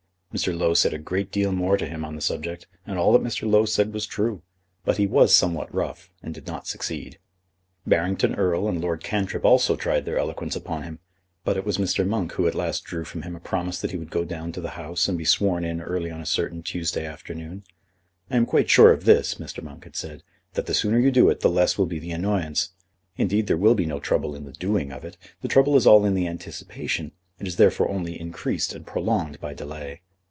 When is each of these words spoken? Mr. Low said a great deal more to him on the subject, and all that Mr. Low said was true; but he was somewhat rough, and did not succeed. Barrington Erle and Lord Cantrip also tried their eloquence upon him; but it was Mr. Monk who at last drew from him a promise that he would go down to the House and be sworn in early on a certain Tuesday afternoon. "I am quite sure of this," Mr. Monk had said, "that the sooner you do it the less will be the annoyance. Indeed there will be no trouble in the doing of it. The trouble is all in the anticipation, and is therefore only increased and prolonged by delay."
Mr. 0.33 0.57
Low 0.57 0.73
said 0.73 0.93
a 0.93 0.97
great 0.97 1.29
deal 1.29 1.51
more 1.51 1.75
to 1.75 1.85
him 1.85 2.05
on 2.05 2.15
the 2.15 2.21
subject, 2.21 2.65
and 2.87 2.97
all 2.97 3.11
that 3.11 3.21
Mr. 3.21 3.45
Low 3.45 3.65
said 3.65 3.91
was 3.93 4.05
true; 4.05 4.41
but 4.85 4.95
he 4.95 5.05
was 5.05 5.35
somewhat 5.35 5.75
rough, 5.75 6.09
and 6.23 6.33
did 6.33 6.47
not 6.47 6.65
succeed. 6.65 7.19
Barrington 7.85 8.35
Erle 8.35 8.69
and 8.69 8.79
Lord 8.79 9.03
Cantrip 9.03 9.43
also 9.43 9.75
tried 9.75 10.05
their 10.05 10.17
eloquence 10.17 10.55
upon 10.55 10.83
him; 10.83 10.99
but 11.43 11.57
it 11.57 11.65
was 11.65 11.77
Mr. 11.77 12.07
Monk 12.07 12.31
who 12.31 12.47
at 12.47 12.55
last 12.55 12.85
drew 12.85 13.03
from 13.03 13.23
him 13.23 13.35
a 13.35 13.41
promise 13.41 13.81
that 13.81 13.91
he 13.91 13.97
would 13.97 14.09
go 14.09 14.23
down 14.23 14.53
to 14.53 14.61
the 14.61 14.69
House 14.79 15.09
and 15.09 15.17
be 15.17 15.25
sworn 15.25 15.65
in 15.65 15.81
early 15.81 16.09
on 16.09 16.21
a 16.21 16.25
certain 16.25 16.63
Tuesday 16.63 17.05
afternoon. 17.05 17.65
"I 18.29 18.37
am 18.37 18.45
quite 18.45 18.69
sure 18.69 18.93
of 18.93 19.03
this," 19.03 19.35
Mr. 19.35 19.61
Monk 19.61 19.83
had 19.83 19.97
said, 19.97 20.23
"that 20.53 20.65
the 20.65 20.73
sooner 20.73 20.97
you 20.97 21.11
do 21.11 21.29
it 21.29 21.41
the 21.41 21.49
less 21.49 21.77
will 21.77 21.87
be 21.87 21.99
the 21.99 22.11
annoyance. 22.11 22.69
Indeed 23.17 23.47
there 23.47 23.57
will 23.57 23.75
be 23.75 23.85
no 23.85 23.99
trouble 23.99 24.33
in 24.33 24.45
the 24.45 24.53
doing 24.53 24.93
of 24.93 25.03
it. 25.03 25.17
The 25.41 25.49
trouble 25.49 25.75
is 25.75 25.85
all 25.85 26.05
in 26.05 26.13
the 26.13 26.25
anticipation, 26.29 27.11
and 27.37 27.49
is 27.49 27.57
therefore 27.57 27.89
only 27.89 28.17
increased 28.17 28.73
and 28.73 28.87
prolonged 28.87 29.37
by 29.41 29.53
delay." 29.53 29.99